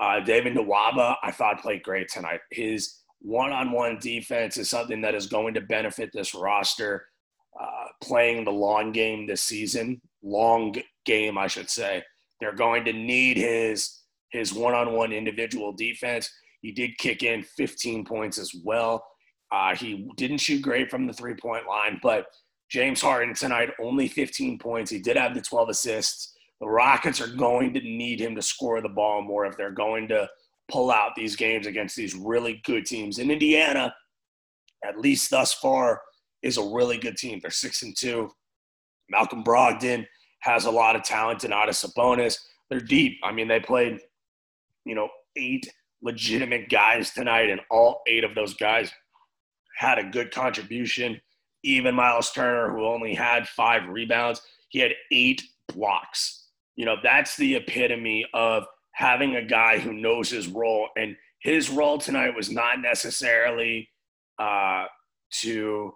Uh, 0.00 0.20
David 0.20 0.54
Nwaba, 0.54 1.16
I 1.22 1.30
thought 1.30 1.60
played 1.60 1.82
great 1.82 2.08
tonight. 2.08 2.40
His 2.50 3.02
one-on-one 3.20 3.98
defense 4.00 4.56
is 4.56 4.70
something 4.70 5.02
that 5.02 5.14
is 5.14 5.26
going 5.26 5.52
to 5.54 5.60
benefit 5.60 6.10
this 6.14 6.34
roster. 6.34 7.04
Uh, 7.60 7.86
playing 8.02 8.44
the 8.44 8.50
long 8.52 8.92
game 8.92 9.26
this 9.26 9.42
season, 9.42 10.00
long 10.28 10.74
game, 11.04 11.38
I 11.38 11.46
should 11.46 11.70
say. 11.70 12.02
They're 12.40 12.54
going 12.54 12.84
to 12.84 12.92
need 12.92 13.36
his 13.36 14.02
his 14.30 14.52
one-on-one 14.52 15.10
individual 15.12 15.72
defense. 15.72 16.30
He 16.60 16.70
did 16.70 16.98
kick 16.98 17.22
in 17.22 17.42
15 17.42 18.04
points 18.04 18.36
as 18.36 18.52
well. 18.62 19.02
Uh, 19.50 19.74
he 19.74 20.10
didn't 20.18 20.38
shoot 20.38 20.60
great 20.60 20.90
from 20.90 21.06
the 21.06 21.14
three-point 21.14 21.66
line, 21.66 21.98
but 22.02 22.26
James 22.70 23.00
Harden 23.00 23.34
tonight 23.34 23.70
only 23.80 24.06
15 24.06 24.58
points. 24.58 24.90
He 24.90 24.98
did 24.98 25.16
have 25.16 25.34
the 25.34 25.40
12 25.40 25.70
assists. 25.70 26.34
The 26.60 26.68
Rockets 26.68 27.20
are 27.20 27.34
going 27.34 27.72
to 27.74 27.80
need 27.80 28.20
him 28.20 28.34
to 28.34 28.42
score 28.42 28.82
the 28.82 28.88
ball 28.90 29.22
more 29.22 29.46
if 29.46 29.56
they're 29.56 29.70
going 29.70 30.08
to 30.08 30.28
pull 30.70 30.90
out 30.90 31.14
these 31.16 31.34
games 31.34 31.66
against 31.66 31.96
these 31.96 32.14
really 32.14 32.60
good 32.64 32.84
teams. 32.84 33.18
In 33.18 33.30
Indiana, 33.30 33.94
at 34.84 34.98
least 34.98 35.30
thus 35.30 35.54
far, 35.54 36.02
is 36.42 36.58
a 36.58 36.62
really 36.62 36.98
good 36.98 37.16
team. 37.16 37.38
They're 37.40 37.50
six 37.50 37.82
and 37.82 37.96
two. 37.96 38.30
Malcolm 39.08 39.42
Brogdon 39.42 40.06
has 40.40 40.64
a 40.64 40.70
lot 40.70 40.96
of 40.96 41.02
talent 41.02 41.44
and 41.44 41.52
Domantas 41.52 41.84
Sabonis. 41.84 42.38
They're 42.70 42.80
deep. 42.80 43.18
I 43.24 43.32
mean, 43.32 43.48
they 43.48 43.60
played, 43.60 44.00
you 44.84 44.94
know, 44.94 45.08
eight 45.36 45.72
legitimate 46.02 46.68
guys 46.68 47.12
tonight, 47.12 47.50
and 47.50 47.60
all 47.70 48.02
eight 48.06 48.24
of 48.24 48.34
those 48.34 48.54
guys 48.54 48.92
had 49.76 49.98
a 49.98 50.04
good 50.04 50.30
contribution. 50.30 51.20
Even 51.64 51.94
Myles 51.94 52.30
Turner, 52.30 52.72
who 52.72 52.86
only 52.86 53.14
had 53.14 53.48
five 53.48 53.88
rebounds, 53.88 54.42
he 54.68 54.78
had 54.78 54.92
eight 55.10 55.42
blocks. 55.72 56.46
You 56.76 56.84
know, 56.84 56.96
that's 57.02 57.36
the 57.36 57.56
epitome 57.56 58.26
of 58.34 58.64
having 58.92 59.36
a 59.36 59.42
guy 59.42 59.78
who 59.78 59.92
knows 59.92 60.30
his 60.30 60.46
role. 60.48 60.88
And 60.96 61.16
his 61.40 61.70
role 61.70 61.98
tonight 61.98 62.34
was 62.34 62.50
not 62.50 62.80
necessarily 62.80 63.88
uh, 64.38 64.86
to, 65.40 65.94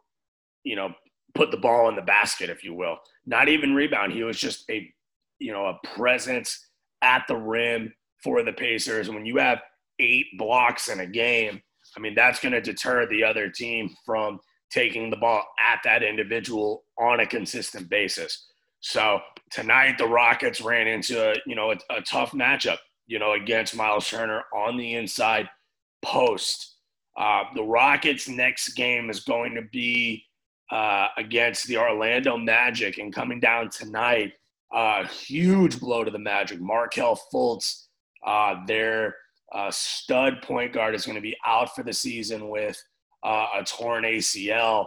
you 0.64 0.76
know, 0.76 0.94
put 1.34 1.50
the 1.50 1.56
ball 1.56 1.88
in 1.88 1.96
the 1.96 2.02
basket, 2.02 2.50
if 2.50 2.64
you 2.64 2.74
will. 2.74 2.98
Not 3.26 3.48
even 3.48 3.74
rebound. 3.74 4.12
He 4.12 4.24
was 4.24 4.38
just 4.38 4.68
a, 4.70 4.92
you 5.38 5.52
know, 5.52 5.66
a 5.66 5.86
presence 5.94 6.66
at 7.02 7.24
the 7.28 7.36
rim 7.36 7.92
for 8.22 8.42
the 8.42 8.52
Pacers. 8.52 9.08
And 9.08 9.16
when 9.16 9.26
you 9.26 9.38
have 9.38 9.60
eight 9.98 10.26
blocks 10.38 10.88
in 10.88 11.00
a 11.00 11.06
game, 11.06 11.60
I 11.96 12.00
mean, 12.00 12.14
that's 12.14 12.40
going 12.40 12.52
to 12.52 12.60
deter 12.60 13.06
the 13.06 13.24
other 13.24 13.48
team 13.48 13.94
from 14.04 14.40
taking 14.70 15.10
the 15.10 15.16
ball 15.16 15.44
at 15.58 15.80
that 15.84 16.02
individual 16.02 16.84
on 16.98 17.20
a 17.20 17.26
consistent 17.26 17.88
basis. 17.88 18.46
So 18.80 19.20
tonight, 19.50 19.98
the 19.98 20.08
Rockets 20.08 20.60
ran 20.60 20.88
into 20.88 21.32
a, 21.32 21.36
you 21.46 21.54
know 21.54 21.72
a, 21.72 21.76
a 21.90 22.00
tough 22.02 22.32
matchup 22.32 22.78
you 23.06 23.18
know, 23.18 23.32
against 23.32 23.76
Myles 23.76 24.08
Turner 24.08 24.44
on 24.54 24.76
the 24.76 24.94
inside 24.94 25.48
post. 26.02 26.76
Uh, 27.16 27.42
the 27.54 27.62
Rockets' 27.62 28.28
next 28.28 28.70
game 28.72 29.10
is 29.10 29.20
going 29.20 29.54
to 29.54 29.62
be 29.70 30.24
uh, 30.72 31.08
against 31.16 31.66
the 31.68 31.76
Orlando 31.76 32.36
Magic, 32.36 32.98
and 32.98 33.14
coming 33.14 33.38
down 33.38 33.70
tonight, 33.70 34.32
uh, 34.74 35.06
huge 35.06 35.78
blow 35.78 36.02
to 36.02 36.10
the 36.10 36.18
Magic. 36.18 36.60
Markelle 36.60 37.20
Fultz, 37.32 37.86
uh, 38.26 38.56
their 38.66 39.14
uh, 39.54 39.70
stud 39.70 40.42
point 40.42 40.72
guard, 40.72 40.94
is 40.94 41.06
going 41.06 41.16
to 41.16 41.22
be 41.22 41.36
out 41.46 41.74
for 41.74 41.84
the 41.84 41.92
season 41.92 42.48
with 42.48 42.82
uh, 43.22 43.46
a 43.60 43.64
torn 43.64 44.02
ACL. 44.02 44.86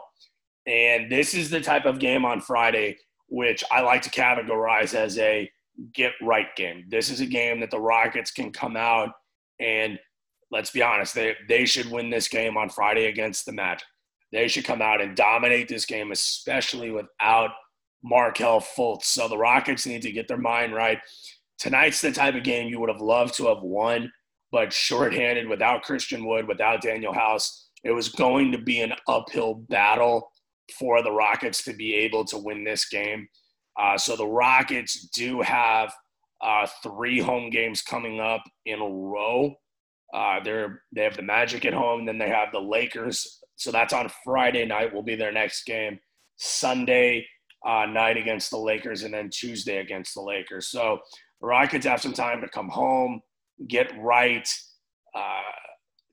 And 0.68 1.10
this 1.10 1.34
is 1.34 1.50
the 1.50 1.62
type 1.62 1.86
of 1.86 2.00
game 2.00 2.26
on 2.26 2.42
Friday 2.42 2.98
which 3.28 3.64
I 3.72 3.82
like 3.82 4.02
to 4.04 4.10
categorize 4.10 4.94
as 4.94 5.18
a 5.18 5.50
get 5.94 6.14
right 6.22 6.54
game. 6.56 6.86
This 6.90 7.10
is 7.10 7.20
a 7.22 7.26
game 7.26 7.60
that 7.60 7.72
the 7.72 7.80
Rockets 7.80 8.32
can 8.32 8.52
come 8.52 8.78
out 8.78 9.10
and 9.60 10.00
let's 10.52 10.72
be 10.72 10.82
honest, 10.82 11.16
they, 11.16 11.36
they 11.50 11.66
should 11.66 11.90
win 11.90 12.10
this 12.10 12.28
game 12.28 12.56
on 12.56 12.70
Friday 12.70 13.06
against 13.06 13.46
the 13.46 13.52
Magic. 13.52 13.88
They 14.36 14.50
should 14.50 14.66
come 14.66 14.82
out 14.82 15.00
and 15.00 15.16
dominate 15.16 15.70
this 15.70 15.86
game, 15.86 16.12
especially 16.12 16.92
without 16.92 17.52
Markelle 18.04 18.60
Fultz. 18.60 19.06
So 19.06 19.30
the 19.30 19.38
Rockets 19.38 19.86
need 19.86 20.02
to 20.02 20.12
get 20.12 20.28
their 20.28 20.38
mind 20.38 20.74
right. 20.74 21.00
Tonight's 21.58 22.02
the 22.02 22.12
type 22.12 22.36
of 22.36 22.44
game 22.44 22.68
you 22.68 22.82
would 22.82 22.90
have 22.90 23.00
loved 23.00 23.34
to 23.36 23.48
have 23.48 23.64
won, 23.64 24.12
but 24.52 24.74
shorthanded 24.74 25.48
without 25.48 25.84
Christian 25.84 26.26
Wood, 26.28 26.50
without 26.50 26.84
Danuel 26.84 27.16
House. 27.16 27.70
It 27.86 27.92
was 27.92 28.10
going 28.10 28.52
to 28.52 28.58
be 28.58 28.82
an 28.82 28.92
uphill 29.08 29.54
battle 29.70 30.30
for 30.78 31.02
the 31.02 31.14
Rockets 31.14 31.64
to 31.64 31.74
be 31.74 31.96
able 31.96 32.26
to 32.26 32.38
win 32.38 32.66
this 32.66 32.90
game. 32.90 33.30
Uh, 33.80 33.98
so 33.98 34.18
the 34.18 34.28
Rockets 34.28 35.08
do 35.14 35.42
have 35.42 35.94
uh, 36.42 36.68
three 36.84 37.22
home 37.22 37.50
games 37.50 37.82
coming 37.82 38.20
up 38.20 38.44
in 38.66 38.82
a 38.82 38.90
row. 38.90 39.56
Uh, 40.14 40.42
they're 40.44 40.82
they 40.94 41.04
have 41.04 41.16
the 41.16 41.24
Magic 41.24 41.64
at 41.64 41.74
home, 41.74 42.06
then 42.06 42.18
they 42.18 42.28
have 42.28 42.52
the 42.52 42.60
Lakers. 42.60 43.40
So 43.56 43.72
that's 43.72 43.94
on 43.94 44.10
Friday 44.24 44.66
night. 44.66 44.94
Will 44.94 45.04
be 45.04 45.16
their 45.16 45.32
next 45.32 45.66
game. 45.66 46.00
Sunday 46.38 47.28
uh, 47.66 47.86
night 47.86 48.18
against 48.18 48.52
the 48.52 48.58
Lakers, 48.58 49.04
and 49.04 49.14
then 49.14 49.30
Tuesday 49.30 49.78
against 49.78 50.14
the 50.14 50.22
Lakers. 50.22 50.68
So 50.68 51.00
the 51.42 51.48
Rockets 51.48 51.86
have 51.86 52.02
some 52.02 52.14
time 52.14 52.42
to 52.42 52.50
come 52.50 52.70
home, 52.70 53.22
get 53.68 53.92
right, 53.98 54.48
uh, 55.16 55.42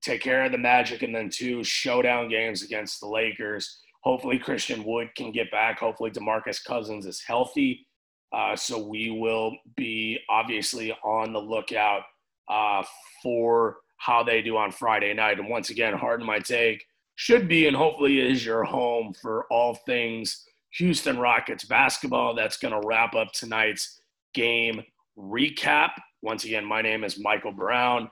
take 0.02 0.22
care 0.22 0.44
of 0.44 0.52
the 0.52 0.58
Magic, 0.58 1.02
and 1.02 1.14
then 1.14 1.28
two 1.28 1.62
showdown 1.64 2.28
games 2.28 2.62
against 2.62 3.00
the 3.00 3.08
Lakers 3.08 3.82
Hopefully, 4.02 4.38
Christian 4.38 4.82
Wood 4.84 5.14
can 5.16 5.30
get 5.30 5.50
back. 5.50 5.78
Hopefully, 5.78 6.10
Demarcus 6.10 6.62
Cousins 6.62 7.06
is 7.06 7.22
healthy. 7.24 7.86
Uh, 8.32 8.56
so 8.56 8.84
we 8.84 9.10
will 9.10 9.54
be 9.76 10.18
obviously 10.28 10.92
on 11.04 11.32
the 11.32 11.38
lookout 11.38 12.02
uh, 12.48 12.82
for 13.22 13.76
how 13.98 14.22
they 14.22 14.42
do 14.42 14.56
on 14.56 14.72
Friday 14.72 15.14
night. 15.14 15.38
And 15.38 15.48
once 15.48 15.70
again, 15.70 15.94
Harden 15.94 16.26
My 16.26 16.40
Take 16.40 16.84
should 17.14 17.48
be 17.48 17.66
and 17.66 17.76
hopefully 17.76 18.20
is 18.20 18.44
your 18.44 18.64
home 18.64 19.12
for 19.20 19.46
all 19.50 19.74
things 19.86 20.44
Houston 20.74 21.18
Rockets 21.18 21.64
basketball. 21.64 22.34
That's 22.34 22.56
going 22.56 22.72
to 22.72 22.86
wrap 22.86 23.14
up 23.14 23.32
tonight's 23.32 24.00
game 24.34 24.82
recap. 25.18 25.90
Once 26.22 26.44
again, 26.44 26.64
my 26.64 26.80
name 26.80 27.04
is 27.04 27.20
Michael 27.20 27.52
Brown. 27.52 28.08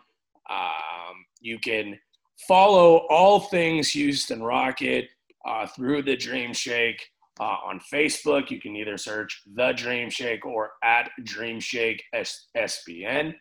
Um, 0.50 1.24
you 1.40 1.58
can 1.58 1.98
follow 2.46 3.06
all 3.08 3.40
things 3.40 3.90
Houston 3.90 4.42
Rocket 4.42 5.08
uh, 5.46 5.66
through 5.66 6.02
the 6.02 6.16
Dream 6.16 6.52
Shake 6.52 7.00
uh, 7.38 7.56
on 7.64 7.80
Facebook. 7.92 8.50
You 8.50 8.60
can 8.60 8.76
either 8.76 8.98
search 8.98 9.42
the 9.54 9.72
Dream 9.72 10.10
Shake 10.10 10.44
or 10.44 10.72
at 10.84 11.10
Dream 11.24 11.60
Shake 11.60 12.02
SBN. 12.14 13.34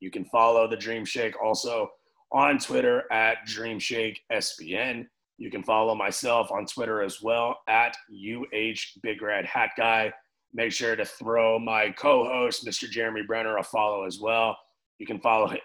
You 0.00 0.10
can 0.10 0.24
follow 0.26 0.68
the 0.68 0.76
Dream 0.76 1.04
Shake 1.04 1.34
also 1.42 1.90
on 2.32 2.58
Twitter 2.58 3.04
at 3.12 3.44
Dream 3.46 3.78
Shake 3.78 4.20
SBN. 4.32 5.06
You 5.38 5.50
can 5.50 5.62
follow 5.62 5.94
myself 5.94 6.50
on 6.50 6.66
Twitter 6.66 7.02
as 7.02 7.22
well 7.22 7.58
at 7.68 7.96
UH 8.10 9.00
Big 9.02 9.20
Red 9.22 9.44
Hat 9.44 9.70
Guy. 9.76 10.12
Make 10.54 10.72
sure 10.72 10.96
to 10.96 11.04
throw 11.04 11.58
my 11.58 11.90
co-host, 11.90 12.66
Mr. 12.66 12.88
Jeremy 12.88 13.22
Brener, 13.28 13.60
a 13.60 13.62
follow 13.62 14.04
as 14.04 14.18
well. 14.20 14.56
You 14.98 15.06
can 15.06 15.20
follow 15.20 15.48
him, 15.48 15.60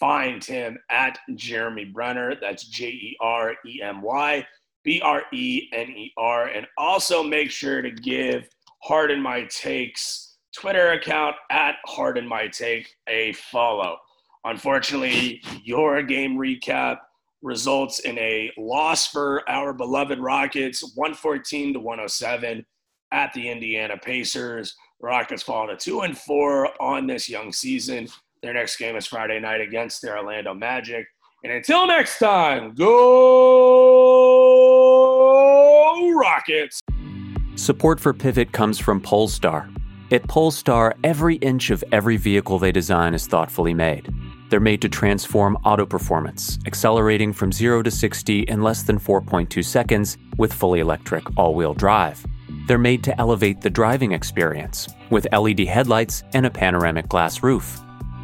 find 0.00 0.44
him 0.44 0.78
at 0.90 1.18
Jeremy 1.36 1.92
Brener. 1.94 2.36
That's 2.40 2.66
J 2.68 2.88
E 2.88 3.16
R 3.20 3.54
E 3.64 3.80
M 3.82 4.02
Y. 4.02 4.44
B 4.86 5.00
R 5.02 5.24
E 5.32 5.68
N 5.72 5.88
E 5.90 6.12
R. 6.16 6.46
And 6.46 6.66
also 6.78 7.22
make 7.22 7.50
sure 7.50 7.82
to 7.82 7.90
give 7.90 8.48
Harden 8.82 9.20
My 9.20 9.42
Takes 9.50 10.36
Twitter 10.56 10.92
account 10.92 11.34
at 11.50 11.74
Harden 11.86 12.26
My 12.26 12.46
Take 12.46 12.94
a 13.08 13.32
follow. 13.34 13.98
Unfortunately, 14.46 15.42
your 15.64 16.02
game 16.04 16.36
recap 16.36 16.98
results 17.42 17.98
in 17.98 18.16
a 18.18 18.52
loss 18.56 19.08
for 19.08 19.48
our 19.50 19.72
beloved 19.72 20.20
Rockets, 20.20 20.92
114 20.94 21.74
to 21.74 21.80
107 21.80 22.64
at 23.10 23.32
the 23.32 23.48
Indiana 23.48 23.96
Pacers. 23.96 24.76
Rockets 25.00 25.42
fall 25.42 25.66
to 25.66 25.76
two 25.76 26.02
and 26.02 26.16
four 26.16 26.70
on 26.80 27.08
this 27.08 27.28
young 27.28 27.52
season. 27.52 28.06
Their 28.40 28.54
next 28.54 28.76
game 28.76 28.94
is 28.94 29.06
Friday 29.06 29.40
night 29.40 29.60
against 29.60 30.00
the 30.00 30.16
Orlando 30.16 30.54
Magic. 30.54 31.06
And 31.42 31.52
until 31.52 31.88
next 31.88 32.20
time, 32.20 32.72
go 32.74 32.96
Rockets! 36.14 36.80
Support 37.56 37.98
for 37.98 38.14
Pivot 38.14 38.52
comes 38.52 38.78
from 38.78 39.00
Polestar. 39.00 39.68
At 40.12 40.28
Polestar, 40.28 40.94
every 41.02 41.34
inch 41.36 41.70
of 41.70 41.82
every 41.90 42.16
vehicle 42.16 42.60
they 42.60 42.70
design 42.70 43.12
is 43.12 43.26
thoughtfully 43.26 43.74
made. 43.74 44.08
They're 44.48 44.60
made 44.60 44.82
to 44.82 44.88
transform 44.88 45.56
auto 45.64 45.84
performance, 45.86 46.58
accelerating 46.66 47.32
from 47.32 47.50
0 47.50 47.82
to 47.82 47.90
60 47.90 48.42
in 48.42 48.62
less 48.62 48.82
than 48.82 48.98
4.2 48.98 49.64
seconds 49.64 50.18
with 50.36 50.52
fully 50.52 50.80
electric 50.80 51.24
all 51.36 51.54
wheel 51.54 51.74
drive. 51.74 52.24
They're 52.66 52.78
made 52.78 53.02
to 53.04 53.20
elevate 53.20 53.60
the 53.60 53.70
driving 53.70 54.12
experience 54.12 54.88
with 55.10 55.26
LED 55.32 55.60
headlights 55.60 56.22
and 56.32 56.46
a 56.46 56.50
panoramic 56.50 57.08
glass 57.08 57.42
roof. 57.42 57.80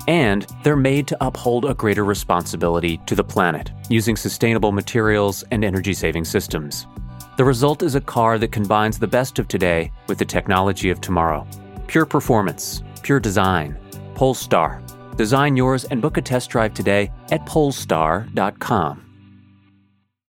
And 0.08 0.46
they're 0.64 0.76
made 0.76 1.06
to 1.08 1.24
uphold 1.24 1.64
a 1.64 1.74
greater 1.74 2.04
responsibility 2.04 2.98
to 3.06 3.14
the 3.14 3.24
planet 3.24 3.70
using 3.88 4.16
sustainable 4.16 4.72
materials 4.72 5.44
and 5.50 5.64
energy 5.64 5.94
saving 5.94 6.24
systems. 6.24 6.86
The 7.36 7.44
result 7.44 7.82
is 7.82 7.94
a 7.94 8.00
car 8.00 8.38
that 8.38 8.52
combines 8.52 8.98
the 8.98 9.06
best 9.06 9.38
of 9.38 9.48
today 9.48 9.90
with 10.08 10.18
the 10.18 10.24
technology 10.24 10.90
of 10.90 11.00
tomorrow. 11.00 11.46
Pure 11.86 12.06
performance, 12.06 12.82
pure 13.02 13.20
design, 13.20 13.76
Polestar, 14.14 14.82
Design 15.16 15.56
yours 15.56 15.84
and 15.84 16.00
book 16.00 16.16
a 16.16 16.22
test 16.22 16.50
drive 16.50 16.74
today 16.74 17.10
at 17.30 17.44
polestar.com. 17.46 19.11